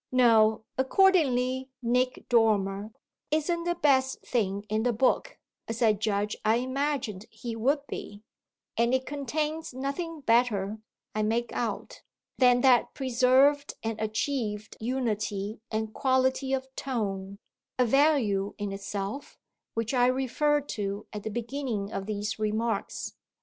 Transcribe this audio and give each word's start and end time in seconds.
No, 0.11 0.63
accordingly, 0.79 1.69
Nick 1.83 2.25
Dormer 2.27 2.91
isn't 3.29 3.65
"the 3.65 3.75
best 3.75 4.23
thing 4.25 4.65
in 4.67 4.81
the 4.81 4.91
book," 4.91 5.37
as 5.67 5.83
I 5.83 5.93
judge 5.93 6.35
I 6.43 6.55
imagined 6.55 7.27
he 7.29 7.55
would 7.55 7.85
be, 7.85 8.23
and 8.75 8.95
it 8.95 9.05
contains 9.05 9.75
nothing 9.75 10.21
better, 10.21 10.79
I 11.13 11.21
make 11.21 11.53
out, 11.53 12.01
than 12.39 12.61
that 12.61 12.95
preserved 12.95 13.75
and 13.83 14.01
achieved 14.01 14.75
unity 14.79 15.59
and 15.69 15.93
quality 15.93 16.51
of 16.51 16.65
tone, 16.75 17.37
a 17.77 17.85
value 17.85 18.55
in 18.57 18.71
itself, 18.71 19.37
which 19.75 19.93
I 19.93 20.07
referred 20.07 20.67
to 20.69 21.05
at 21.13 21.21
the 21.21 21.29
beginning 21.29 21.91
of 21.91 22.07
these 22.07 22.39
remarks. 22.39 23.13